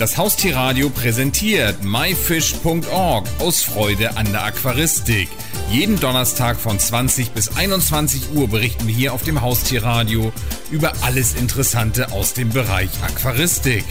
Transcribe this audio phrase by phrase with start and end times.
[0.00, 5.28] Das Haustierradio präsentiert myfish.org aus Freude an der Aquaristik.
[5.68, 10.32] Jeden Donnerstag von 20 bis 21 Uhr berichten wir hier auf dem Haustierradio
[10.70, 13.84] über alles Interessante aus dem Bereich Aquaristik.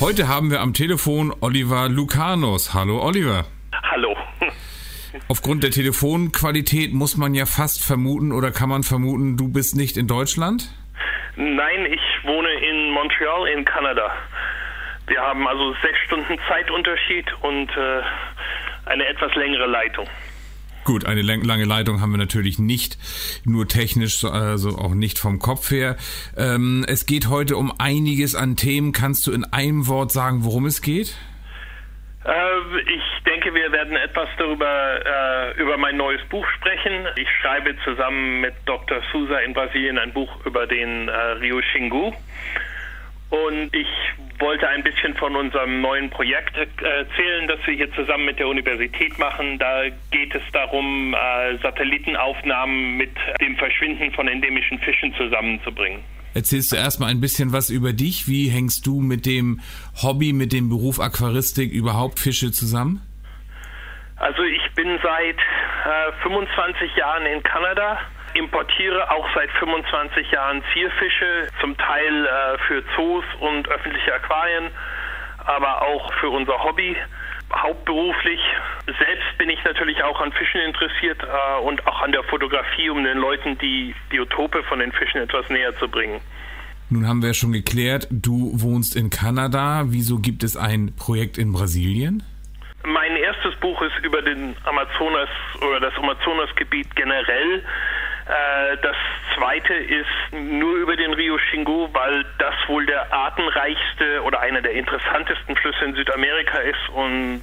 [0.00, 2.72] Heute haben wir am Telefon Oliver Lucanus.
[2.72, 3.44] Hallo Oliver.
[3.90, 4.16] Hallo.
[5.26, 9.96] Aufgrund der Telefonqualität muss man ja fast vermuten oder kann man vermuten, du bist nicht
[9.96, 10.72] in Deutschland?
[11.34, 14.12] Nein, ich wohne in Montreal in Kanada.
[15.06, 18.02] Wir haben also sechs Stunden Zeitunterschied und äh,
[18.86, 20.06] eine etwas längere Leitung.
[20.84, 22.98] Gut, eine lange Leitung haben wir natürlich nicht,
[23.44, 25.96] nur technisch, also auch nicht vom Kopf her.
[26.36, 28.90] Ähm, es geht heute um einiges an Themen.
[28.90, 31.16] Kannst du in einem Wort sagen, worum es geht?
[32.24, 37.06] Äh, ich denke, wir werden etwas darüber äh, über mein neues Buch sprechen.
[37.14, 39.02] Ich schreibe zusammen mit Dr.
[39.12, 42.12] Sousa in Brasilien ein Buch über den äh, Rio Xingu.
[43.30, 43.88] Und ich
[44.42, 49.16] wollte ein bisschen von unserem neuen Projekt erzählen, das wir hier zusammen mit der Universität
[49.18, 49.58] machen.
[49.58, 56.00] Da geht es darum, äh, Satellitenaufnahmen mit dem Verschwinden von endemischen Fischen zusammenzubringen.
[56.34, 58.26] Erzählst du erstmal ein bisschen was über dich?
[58.26, 59.60] Wie hängst du mit dem
[60.02, 63.00] Hobby, mit dem Beruf Aquaristik überhaupt Fische zusammen?
[64.16, 67.98] Also ich bin seit äh, 25 Jahren in Kanada
[68.34, 74.70] importiere auch seit 25 Jahren Zierfische, zum Teil äh, für Zoos und öffentliche Aquarien,
[75.44, 76.96] aber auch für unser Hobby.
[77.54, 78.40] Hauptberuflich
[78.86, 83.04] selbst bin ich natürlich auch an Fischen interessiert äh, und auch an der Fotografie, um
[83.04, 86.20] den Leuten die Biotope von den Fischen etwas näher zu bringen.
[86.88, 89.84] Nun haben wir schon geklärt, du wohnst in Kanada.
[89.86, 92.22] Wieso gibt es ein Projekt in Brasilien?
[92.84, 95.28] Mein erstes Buch ist über den Amazonas
[95.60, 97.62] oder das Amazonasgebiet generell.
[98.26, 98.96] Äh, das
[99.34, 104.72] zweite ist nur über den Rio Xingu, weil das wohl der artenreichste oder einer der
[104.72, 107.42] interessantesten Flüsse in Südamerika ist und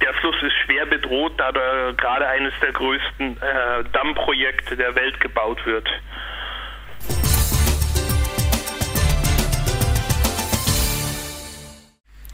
[0.00, 5.20] der Fluss ist schwer bedroht, da da gerade eines der größten äh, Dammprojekte der Welt
[5.20, 5.88] gebaut wird.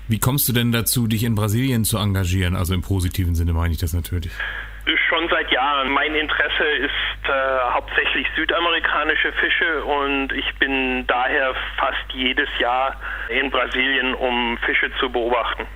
[0.06, 2.56] Wie kommst du denn dazu, dich in Brasilien zu engagieren?
[2.56, 4.32] Also im positiven Sinne meine ich das natürlich.
[5.08, 5.90] Schon seit Jahren.
[5.92, 13.00] Mein Interesse ist äh, hauptsächlich südamerikanische Fische und ich bin daher fast jedes Jahr
[13.30, 15.66] in Brasilien, um Fische zu beobachten.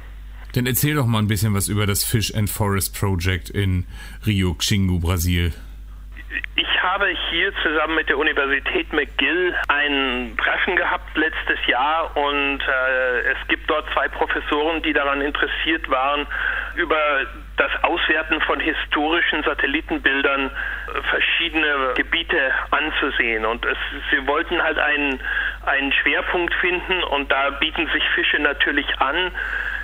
[0.55, 3.87] Dann erzähl doch mal ein bisschen was über das Fish and Forest Project in
[4.27, 5.53] Rio Xingu, Brasil.
[6.57, 13.21] Ich habe hier zusammen mit der Universität McGill ein Treffen gehabt letztes Jahr und äh,
[13.33, 16.27] es gibt dort zwei Professoren, die daran interessiert waren,
[16.77, 16.99] über
[17.59, 23.45] das Auswerten von historischen Satellitenbildern äh, verschiedene Gebiete anzusehen.
[23.45, 23.77] Und es,
[24.11, 25.21] sie wollten halt einen,
[25.67, 29.33] einen Schwerpunkt finden und da bieten sich Fische natürlich an.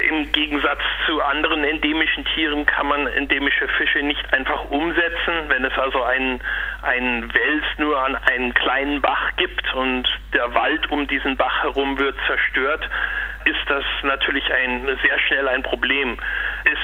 [0.09, 5.49] Im Gegensatz zu anderen endemischen Tieren kann man endemische Fische nicht einfach umsetzen.
[5.49, 6.41] Wenn es also einen,
[6.83, 11.99] einen Wels nur an einen kleinen Bach gibt und der Wald um diesen Bach herum
[11.99, 12.89] wird zerstört,
[13.45, 16.19] ist das natürlich ein, sehr schnell ein Problem.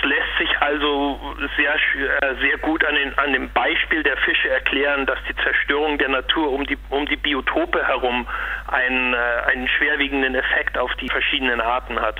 [0.02, 1.20] Lässt sich also
[1.56, 5.98] sehr, äh, sehr gut an, den, an dem Beispiel der Fische erklären, dass die Zerstörung
[5.98, 8.26] der Natur um die, um die Biotope herum
[8.68, 9.16] einen, äh,
[9.52, 12.16] einen schwerwiegenden Effekt auf die verschiedenen Arten hat.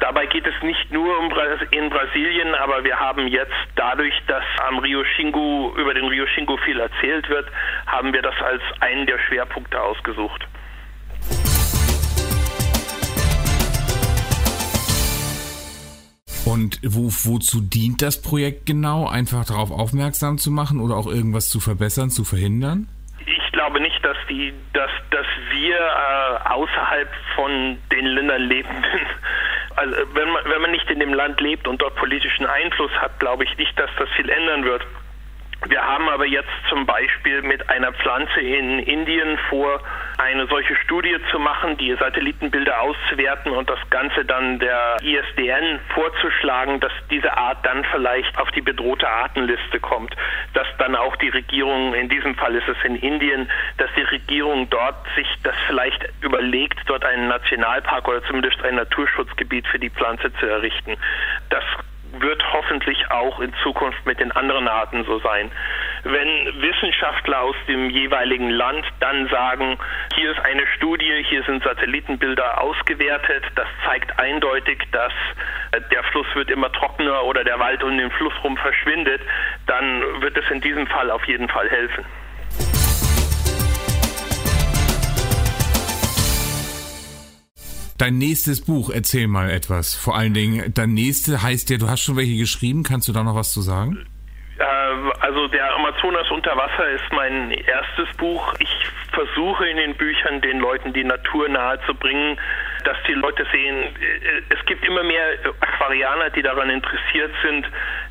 [0.00, 1.32] Dabei geht es nicht nur um
[1.70, 6.56] in Brasilien, aber wir haben jetzt dadurch, dass am Rio Xingu über den Rio Xingu
[6.58, 7.46] viel erzählt wird,
[7.86, 10.44] haben wir das als einen der Schwerpunkte ausgesucht.
[16.44, 19.06] Und wo, wozu dient das Projekt genau?
[19.06, 22.88] Einfach darauf aufmerksam zu machen oder auch irgendwas zu verbessern, zu verhindern?
[23.24, 28.84] Ich glaube nicht, dass die, dass, dass wir äh, außerhalb von den Ländern lebenden,
[29.76, 33.20] also wenn man, wenn man nicht in dem Land lebt und dort politischen Einfluss hat,
[33.20, 34.82] glaube ich nicht, dass das viel ändern wird.
[35.68, 39.80] Wir haben aber jetzt zum Beispiel mit einer Pflanze in Indien vor,
[40.18, 46.80] eine solche Studie zu machen, die Satellitenbilder auszuwerten und das Ganze dann der ISDN vorzuschlagen,
[46.80, 50.16] dass diese Art dann vielleicht auf die bedrohte Artenliste kommt,
[50.54, 53.48] dass dann auch die Regierung, in diesem Fall ist es in Indien,
[53.78, 59.66] dass die Regierung dort sich das vielleicht überlegt, dort einen Nationalpark oder zumindest ein Naturschutzgebiet
[59.68, 60.96] für die Pflanze zu errichten.
[61.50, 61.64] Das
[62.22, 65.50] wird hoffentlich auch in Zukunft mit den anderen Arten so sein.
[66.04, 69.78] Wenn Wissenschaftler aus dem jeweiligen Land dann sagen,
[70.14, 75.12] hier ist eine Studie, hier sind Satellitenbilder ausgewertet, das zeigt eindeutig, dass
[75.72, 79.20] äh, der Fluss wird immer trockener oder der Wald um den Fluss rum verschwindet,
[79.66, 82.04] dann wird es in diesem Fall auf jeden Fall helfen.
[88.02, 89.94] Dein nächstes Buch, erzähl mal etwas.
[89.94, 92.82] Vor allen Dingen, dein nächste heißt ja, du hast schon welche geschrieben.
[92.82, 94.04] Kannst du da noch was zu sagen?
[95.20, 98.54] Also der Amazonas unter Wasser ist mein erstes Buch.
[98.58, 98.68] Ich
[99.12, 102.40] versuche in den Büchern den Leuten die Natur nahe zu bringen,
[102.84, 103.94] dass die Leute sehen,
[104.48, 105.24] es gibt immer mehr
[105.60, 107.66] Aquarianer, die daran interessiert sind,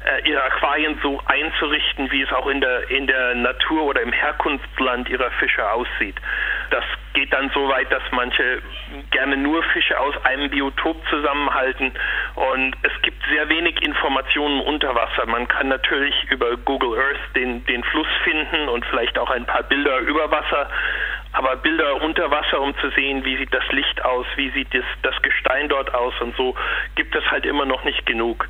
[0.06, 4.14] äh, ihre Aquarien so einzurichten, wie es auch in der, in der Natur oder im
[4.14, 6.16] Herkunftsland ihrer Fische aussieht.
[6.72, 8.62] Das geht dann so weit, dass manche
[9.12, 11.92] gerne nur Fische aus einem Biotop zusammenhalten
[12.36, 15.26] und es gibt sehr wenig Informationen unter Wasser.
[15.28, 19.64] Man kann natürlich über Google Earth den, den Fluss finden und vielleicht auch ein paar
[19.64, 20.70] Bilder über Wasser,
[21.34, 24.86] aber Bilder unter Wasser, um zu sehen, wie sieht das Licht aus, wie sieht das,
[25.02, 26.56] das Gestein dort aus und so,
[26.96, 28.48] gibt es halt immer noch nicht genug.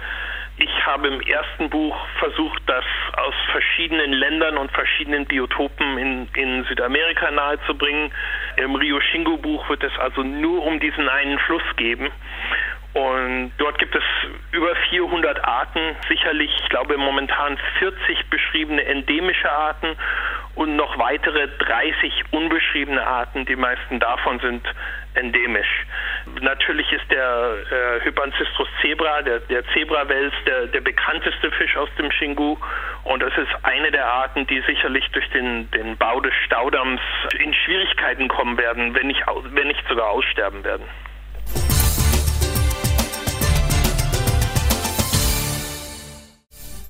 [0.63, 2.85] Ich habe im ersten Buch versucht, das
[3.17, 8.11] aus verschiedenen Ländern und verschiedenen Biotopen in, in Südamerika nahezubringen.
[8.57, 12.11] Im Rio Shingo Buch wird es also nur um diesen einen Fluss geben.
[12.93, 14.03] Und dort gibt es
[14.51, 19.95] über 400 Arten, sicherlich, ich glaube, momentan 40 beschriebene endemische Arten
[20.53, 23.47] und noch weitere 30 unbeschriebene Arten.
[23.47, 24.67] Die meisten davon sind
[25.15, 25.85] endemisch.
[26.41, 32.09] Natürlich ist der äh, Hypancistrus zebra, der, der Zebrawels, der, der bekannteste Fisch aus dem
[32.09, 32.57] Xingu.
[33.03, 37.01] Und das ist eine der Arten, die sicherlich durch den, den Bau des Staudamms
[37.39, 40.85] in Schwierigkeiten kommen werden, wenn nicht, wenn nicht sogar aussterben werden.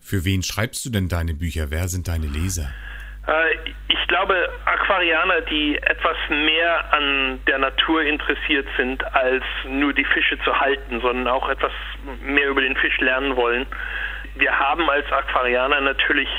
[0.01, 1.71] Für wen schreibst du denn deine Bücher?
[1.71, 2.69] Wer sind deine Leser?
[3.31, 10.05] Äh, ich glaube, Aquarianer, die etwas mehr an der Natur interessiert sind, als nur die
[10.05, 11.71] Fische zu halten, sondern auch etwas
[12.21, 13.65] mehr über den Fisch lernen wollen.
[14.35, 16.29] Wir haben als Aquarianer natürlich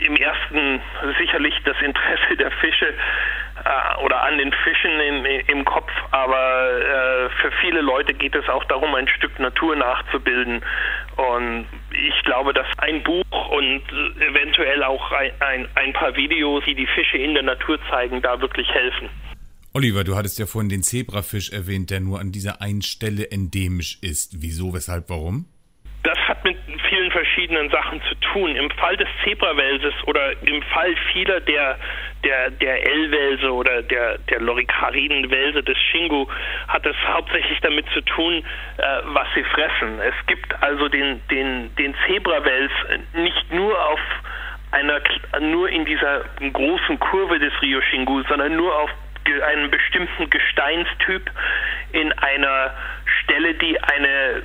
[0.00, 0.80] im ersten
[1.18, 7.28] sicherlich das Interesse der Fische äh, oder an den Fischen im, im Kopf, aber äh,
[7.40, 10.62] für viele Leute geht es auch darum, ein Stück Natur nachzubilden.
[11.16, 13.82] Und ich glaube, dass ein Buch und
[14.20, 18.40] eventuell auch ein, ein, ein paar Videos, die die Fische in der Natur zeigen, da
[18.40, 19.08] wirklich helfen.
[19.72, 23.98] Oliver, du hattest ja vorhin den Zebrafisch erwähnt, der nur an dieser einen Stelle endemisch
[24.02, 24.40] ist.
[24.40, 25.46] Wieso, weshalb, warum?
[26.04, 26.56] Das hat mit
[26.88, 28.54] vielen verschiedenen Sachen zu tun.
[28.54, 31.78] Im Fall des Zebrawelses oder im Fall vieler der
[32.24, 36.26] der der L-Welse oder der der Loricariden-Welse des Shingu
[36.68, 38.44] hat es hauptsächlich damit zu tun,
[38.78, 40.00] äh, was sie fressen.
[40.00, 42.72] Es gibt also den den den Zebrawels
[43.14, 44.00] nicht nur auf
[44.72, 45.00] einer
[45.40, 48.90] nur in dieser großen Kurve des Rio Shingu, sondern nur auf
[49.46, 51.30] einen bestimmten Gesteinstyp
[51.92, 52.74] in einer
[53.22, 54.42] Stelle, die eine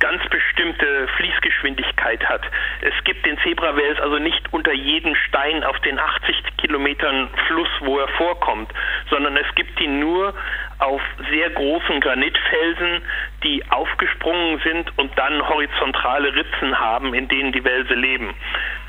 [0.00, 2.42] ganz bestimmte Fließgeschwindigkeit hat.
[2.80, 7.98] Es gibt den Zebrawels also nicht unter jedem Stein auf den 80 Kilometern Fluss, wo
[7.98, 8.72] er vorkommt,
[9.10, 10.34] sondern es gibt ihn nur
[10.78, 11.00] auf
[11.30, 13.02] sehr großen Granitfelsen,
[13.44, 18.34] die aufgesprungen sind und dann horizontale Ritzen haben, in denen die Welse leben.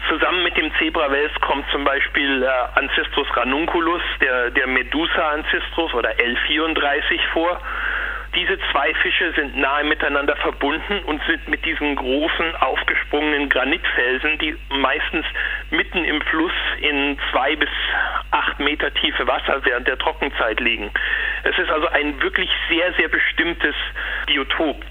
[0.10, 2.48] Zusammen mit dem Zebrawels kommt zum Beispiel äh,
[2.80, 7.62] Ancistrus ranunculus, der, der Medusa Ancistrus oder L34 vor
[8.36, 14.56] diese zwei Fische sind nahe miteinander verbunden und sind mit diesen großen aufgesprungenen Granitfelsen, die
[14.70, 15.26] meistens
[15.70, 17.70] mitten im Fluss in zwei bis
[18.32, 20.92] acht Meter tiefe Wasser während der Trockenzeit liegen.
[21.44, 23.76] Es ist also ein wirklich sehr, sehr bestimmtes
[24.26, 24.84] Biotop.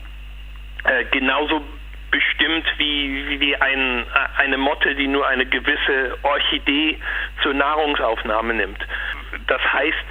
[0.85, 1.63] Äh, genauso
[2.11, 4.05] bestimmt wie, wie ein,
[4.37, 6.99] eine Motte, die nur eine gewisse Orchidee
[7.43, 8.87] zur Nahrungsaufnahme nimmt.
[9.47, 10.05] Das heißt,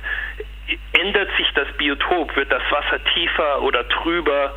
[0.93, 4.55] ändert sich das Biotop, wird das Wasser tiefer oder trüber?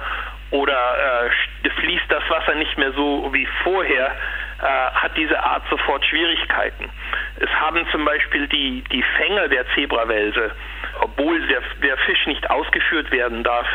[0.51, 1.31] Oder
[1.65, 4.15] äh, fließt das Wasser nicht mehr so wie vorher,
[4.63, 6.89] äh, hat diese Art sofort Schwierigkeiten.
[7.41, 10.53] Es haben zum Beispiel die, die Fänger der Zebrawelse,
[11.01, 13.67] obwohl der, der Fisch nicht ausgeführt werden darf,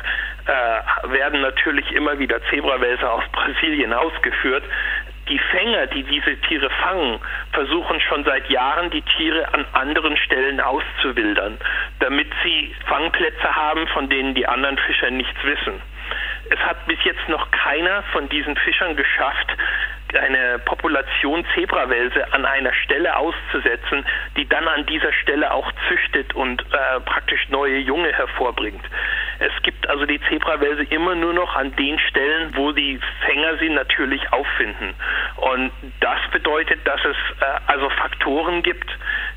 [0.46, 4.64] äh, werden natürlich immer wieder Zebrawälse aus Brasilien ausgeführt
[5.30, 7.20] die Fänger, die diese Tiere fangen,
[7.54, 11.58] versuchen schon seit Jahren, die Tiere an anderen Stellen auszuwildern,
[12.00, 15.82] damit sie Fangplätze haben, von denen die anderen Fischer nichts wissen.
[16.50, 19.56] Es hat bis jetzt noch keiner von diesen Fischern geschafft,
[20.16, 24.04] eine Population Zebrawelse an einer Stelle auszusetzen,
[24.38, 28.84] die dann an dieser Stelle auch züchtet und äh, praktisch neue Junge hervorbringt.
[29.40, 33.70] Es gibt also die Zebrawelse immer nur noch an den Stellen, wo die Fänger sie
[33.70, 34.94] natürlich auffinden.
[35.38, 38.90] Und das bedeutet, dass es äh, also Faktoren gibt,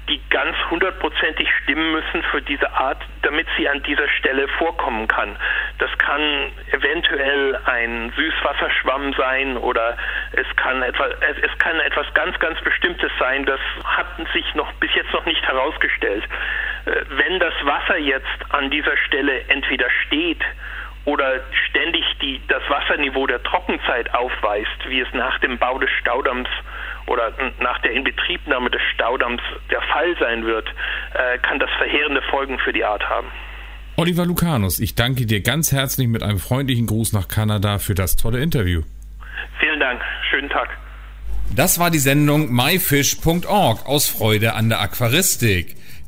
[0.09, 5.37] die ganz hundertprozentig stimmen müssen für diese Art, damit sie an dieser Stelle vorkommen kann.
[5.78, 9.97] Das kann eventuell ein Süßwasserschwamm sein oder
[10.32, 13.47] es kann etwas, es kann etwas ganz, ganz Bestimmtes sein.
[13.47, 16.25] Das hat sich noch bis jetzt noch nicht herausgestellt.
[16.85, 20.43] Wenn das Wasser jetzt an dieser Stelle entweder steht
[21.05, 26.49] oder ständig die, das Wasserniveau der Trockenzeit aufweist, wie es nach dem Bau des Staudamms
[27.07, 30.69] oder nach der Inbetriebnahme des Staudamms der Fall sein wird,
[31.15, 33.29] äh, kann das verheerende Folgen für die Art haben.
[33.97, 38.17] Oliver Lucanus, ich danke dir ganz herzlich mit einem freundlichen Gruß nach Kanada für das
[38.17, 38.83] tolle Interview.
[39.61, 40.01] Vielen Dank.
[40.31, 40.71] Schönen Tag.
[41.55, 45.77] Das war die Sendung myfish.org aus Freude an der Aquaristik.